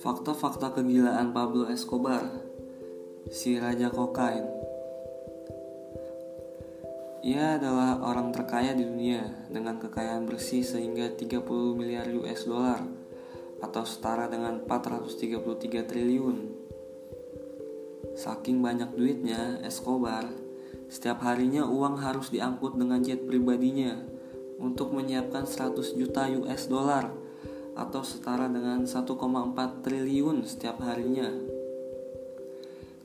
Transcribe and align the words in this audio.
Fakta-fakta 0.00 0.72
kegilaan 0.72 1.36
Pablo 1.36 1.68
Escobar, 1.68 2.24
si 3.28 3.60
raja 3.60 3.92
kokain. 3.92 4.48
Ia 7.20 7.60
adalah 7.60 8.00
orang 8.00 8.32
terkaya 8.32 8.72
di 8.72 8.88
dunia 8.88 9.44
dengan 9.52 9.76
kekayaan 9.76 10.24
bersih 10.24 10.64
sehingga 10.64 11.12
30 11.12 11.44
miliar 11.76 12.08
US 12.16 12.48
dollar 12.48 12.80
atau 13.60 13.84
setara 13.84 14.24
dengan 14.32 14.64
433 14.64 15.84
triliun. 15.84 16.38
Saking 18.16 18.64
banyak 18.64 18.96
duitnya, 18.96 19.60
Escobar 19.60 20.51
setiap 20.92 21.24
harinya 21.24 21.64
uang 21.64 22.04
harus 22.04 22.28
diangkut 22.28 22.76
dengan 22.76 23.00
jet 23.00 23.24
pribadinya 23.24 23.96
untuk 24.60 24.92
menyiapkan 24.92 25.48
100 25.48 25.96
juta 25.96 26.28
US 26.36 26.68
dollar 26.68 27.08
atau 27.72 28.04
setara 28.04 28.44
dengan 28.52 28.84
1,4 28.84 29.08
triliun 29.80 30.44
setiap 30.44 30.84
harinya. 30.84 31.32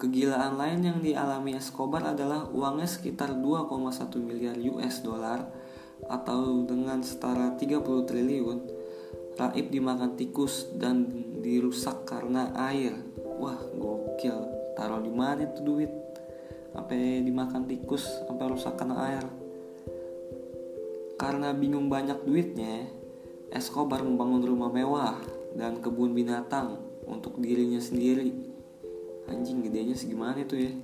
Kegilaan 0.00 0.56
lain 0.56 0.80
yang 0.80 0.98
dialami 1.04 1.60
Escobar 1.60 2.16
adalah 2.16 2.48
uangnya 2.48 2.88
sekitar 2.88 3.36
2,1 3.36 3.68
miliar 4.16 4.56
US 4.72 5.04
dollar 5.04 5.44
atau 6.08 6.64
dengan 6.64 7.04
setara 7.04 7.52
30 7.52 8.08
triliun 8.08 8.58
raib 9.36 9.66
dimakan 9.68 10.14
tikus 10.16 10.72
dan 10.72 11.04
dirusak 11.44 12.08
karena 12.08 12.48
air. 12.70 12.96
Wah, 13.36 13.60
gokil. 13.76 14.38
Taruh 14.78 15.02
di 15.02 15.12
mana 15.12 15.44
itu 15.44 15.60
duit? 15.60 16.13
Sampai 16.74 17.22
dimakan 17.22 17.70
tikus, 17.70 18.02
sampai 18.26 18.50
rusak 18.50 18.74
karena 18.74 18.98
air. 19.06 19.24
Karena 21.14 21.54
bingung 21.54 21.86
banyak 21.86 22.26
duitnya, 22.26 22.90
Escobar 23.54 24.02
membangun 24.02 24.42
rumah 24.42 24.66
mewah 24.66 25.14
dan 25.54 25.78
kebun 25.78 26.10
binatang 26.10 26.82
untuk 27.06 27.38
dirinya 27.38 27.78
sendiri. 27.78 28.34
Anjing 29.30 29.62
gedenya 29.62 29.94
segimana 29.94 30.42
itu 30.42 30.58
ya? 30.58 30.74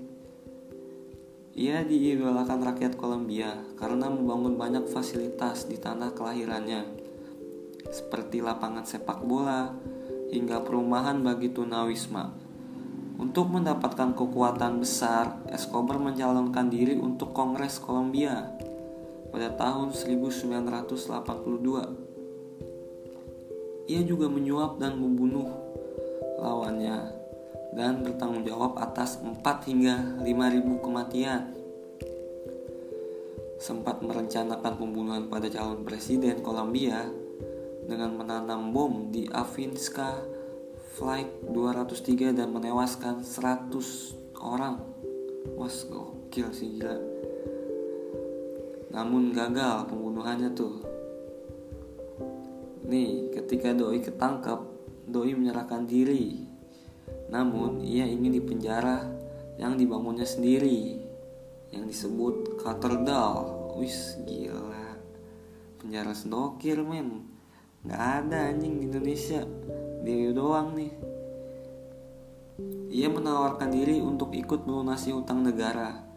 Ia 1.50 1.82
diidolakan 1.82 2.62
rakyat 2.62 2.94
Kolombia 2.94 3.58
karena 3.74 4.06
membangun 4.06 4.54
banyak 4.54 4.86
fasilitas 4.86 5.66
di 5.66 5.76
tanah 5.82 6.14
kelahirannya, 6.14 6.86
seperti 7.90 8.38
lapangan 8.38 8.86
sepak 8.86 9.26
bola 9.26 9.74
hingga 10.30 10.62
perumahan 10.62 11.18
bagi 11.26 11.50
tunawisma. 11.50 12.49
Untuk 13.20 13.52
mendapatkan 13.52 14.16
kekuatan 14.16 14.80
besar, 14.80 15.44
Escobar 15.52 16.00
mencalonkan 16.00 16.72
diri 16.72 16.96
untuk 16.96 17.36
Kongres 17.36 17.76
Kolombia 17.76 18.48
pada 19.28 19.52
tahun 19.52 19.92
1982 19.92 22.08
ia 23.90 24.06
juga 24.06 24.30
menyuap 24.30 24.78
dan 24.78 25.02
membunuh 25.02 25.50
lawannya 26.38 27.10
dan 27.74 28.06
bertanggung 28.06 28.46
jawab 28.46 28.78
atas 28.78 29.18
4 29.18 29.42
hingga 29.66 30.22
5000 30.22 30.78
kematian. 30.78 31.42
Sempat 33.58 33.98
merencanakan 34.00 34.78
pembunuhan 34.78 35.26
pada 35.26 35.50
calon 35.50 35.82
presiden 35.82 36.38
Kolombia 36.38 37.02
dengan 37.90 38.14
menanam 38.14 38.70
bom 38.70 39.10
di 39.10 39.26
Avinska 39.26 40.22
Flight 41.00 41.32
203 41.48 42.36
dan 42.36 42.52
menewaskan 42.52 43.24
100 43.24 43.72
orang. 44.36 44.84
Was 45.56 45.88
gokil 45.88 46.52
sih 46.52 46.76
gila. 46.76 47.00
Namun 48.92 49.32
gagal 49.32 49.88
pembunuhannya 49.88 50.52
tuh 50.52 50.84
Nih, 52.90 53.32
ketika 53.32 53.70
doi 53.70 54.02
ketangkap, 54.02 54.66
doi 55.06 55.32
menyerahkan 55.32 55.86
diri. 55.86 56.42
Namun, 57.30 57.80
ia 57.86 58.02
ingin 58.02 58.34
dipenjara 58.34 59.06
yang 59.62 59.78
dibangunnya 59.78 60.26
sendiri, 60.26 60.98
yang 61.70 61.86
disebut 61.86 62.58
katedral. 62.58 63.72
Wis 63.78 64.18
gila. 64.26 64.98
Penjara 65.78 66.10
sendokir, 66.10 66.82
men. 66.82 67.39
Gak 67.80 67.96
ada 67.96 68.52
anjing 68.52 68.76
di 68.76 68.84
Indonesia. 68.92 69.40
Dia 70.04 70.36
doang 70.36 70.76
nih. 70.76 70.92
Ia 72.92 73.08
menawarkan 73.08 73.72
diri 73.72 74.04
untuk 74.04 74.36
ikut 74.36 74.68
melunasi 74.68 75.16
hutang 75.16 75.40
negara 75.46 76.10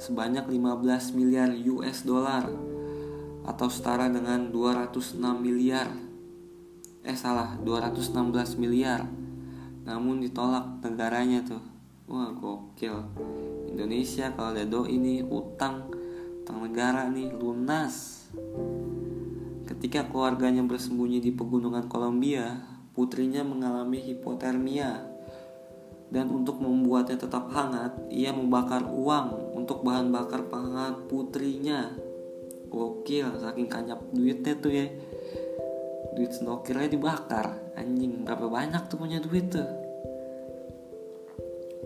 sebanyak 0.00 0.48
15 0.48 1.12
miliar 1.12 1.52
US 1.76 2.08
dollar 2.08 2.48
atau 3.44 3.68
setara 3.68 4.08
dengan 4.08 4.48
206 4.48 5.20
miliar. 5.36 5.92
Eh 7.04 7.16
salah 7.16 7.60
216 7.60 8.56
miliar. 8.56 9.04
Namun 9.84 10.24
ditolak 10.24 10.80
negaranya 10.80 11.44
tuh. 11.44 11.64
Wah 12.08 12.32
gokil. 12.32 12.96
Indonesia 13.68 14.32
kalau 14.32 14.56
ada 14.56 14.64
do 14.64 14.88
ini 14.88 15.20
utang 15.20 15.92
utang 16.40 16.64
negara 16.64 17.12
nih 17.12 17.30
lunas 17.36 18.26
ketika 19.80 20.04
keluarganya 20.12 20.60
bersembunyi 20.60 21.24
di 21.24 21.32
pegunungan 21.32 21.88
Kolombia 21.88 22.52
putrinya 22.92 23.40
mengalami 23.40 23.96
hipotermia. 24.12 25.08
Dan 26.12 26.28
untuk 26.36 26.60
membuatnya 26.60 27.16
tetap 27.16 27.48
hangat 27.48 27.96
ia 28.12 28.28
membakar 28.28 28.84
uang 28.84 29.56
untuk 29.56 29.80
bahan 29.80 30.12
bakar 30.12 30.52
penghangat 30.52 31.08
putrinya. 31.08 31.96
Gokil 32.68 33.40
saking 33.40 33.72
kanyap 33.72 34.04
duitnya 34.12 34.52
tuh 34.60 34.68
ya. 34.68 34.84
Duit 36.12 36.28
snokirnya 36.36 36.92
dibakar. 36.92 37.72
Anjing 37.72 38.28
berapa 38.28 38.52
banyak 38.52 38.84
tuh 38.84 39.00
punya 39.00 39.16
duit 39.16 39.48
tuh? 39.48 39.64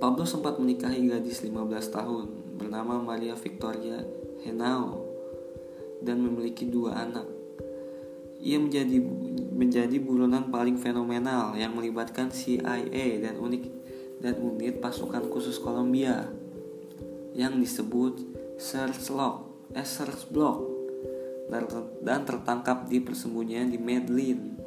Pablo 0.02 0.26
sempat 0.26 0.58
menikahi 0.58 1.14
gadis 1.14 1.46
15 1.46 1.94
tahun 1.94 2.58
bernama 2.58 2.98
Maria 2.98 3.38
Victoria 3.38 4.02
Henao 4.42 4.98
dan 6.02 6.18
memiliki 6.18 6.66
dua 6.66 7.06
anak. 7.06 7.43
Ia 8.42 8.58
menjadi 8.58 8.98
menjadi 9.54 9.96
buronan 10.02 10.50
paling 10.50 10.80
fenomenal 10.80 11.54
yang 11.54 11.74
melibatkan 11.78 12.32
CIA 12.34 13.22
dan 13.22 13.38
unik 13.38 13.64
dan 14.18 14.34
unit 14.40 14.82
pasukan 14.82 15.30
khusus 15.30 15.60
Kolombia 15.60 16.26
yang 17.34 17.58
disebut 17.58 18.18
Search 18.58 19.10
Lock, 19.10 19.68
eh, 19.74 19.86
Search 19.86 20.30
Block 20.30 20.74
dan 22.02 22.24
tertangkap 22.24 22.88
di 22.88 22.98
persembunyian 22.98 23.68
di 23.68 23.78
Medellin. 23.78 24.58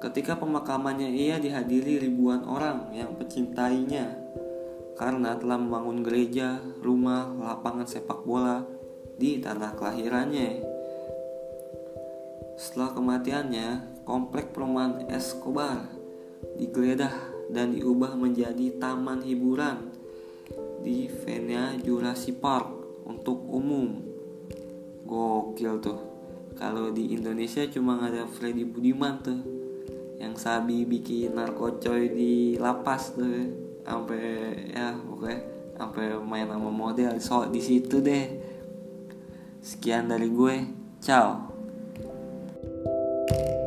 Ketika 0.00 0.36
pemakamannya 0.36 1.08
ia 1.12 1.40
dihadiri 1.40 2.02
ribuan 2.02 2.44
orang 2.44 2.92
yang 2.92 3.16
mencintainya 3.16 4.26
karena 4.96 5.36
telah 5.36 5.60
membangun 5.60 6.00
gereja, 6.00 6.60
rumah, 6.80 7.28
lapangan 7.36 7.84
sepak 7.84 8.24
bola 8.24 8.64
di 9.20 9.40
tanah 9.40 9.76
kelahirannya. 9.76 10.75
Setelah 12.56 12.96
kematiannya, 12.96 13.68
komplek 14.08 14.56
perumahan 14.56 15.04
Escobar 15.12 15.92
digeledah 16.56 17.12
dan 17.52 17.76
diubah 17.76 18.16
menjadi 18.16 18.80
taman 18.80 19.20
hiburan 19.20 19.92
di 20.80 21.04
Venia 21.04 21.76
Jurassic 21.76 22.40
Park 22.40 22.72
untuk 23.04 23.44
umum. 23.52 24.00
Gokil 25.04 25.84
tuh. 25.84 26.00
Kalau 26.56 26.88
di 26.88 27.12
Indonesia 27.12 27.60
cuma 27.68 28.00
ada 28.00 28.24
Freddy 28.24 28.64
Budiman 28.64 29.20
tuh 29.20 29.40
yang 30.16 30.32
sabi 30.40 30.88
bikin 30.88 31.36
narkocoy 31.36 32.08
di 32.08 32.56
lapas 32.56 33.12
tuh. 33.12 33.52
Sampai 33.84 34.24
ya 34.72 34.96
pokoknya 34.96 35.38
sampai 35.76 36.04
main 36.24 36.48
sama 36.48 36.72
model. 36.72 37.20
So 37.20 37.46
di 37.52 37.60
situ 37.60 38.00
deh. 38.00 38.24
Sekian 39.60 40.08
dari 40.08 40.32
gue. 40.32 40.56
Ciao 41.04 41.45
you 43.30 43.65